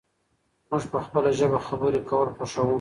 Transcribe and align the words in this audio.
موږ 0.69 0.83
په 0.91 0.99
خپله 1.05 1.29
ژبه 1.39 1.59
خبرې 1.67 1.99
کول 2.09 2.29
خوښوو. 2.35 2.69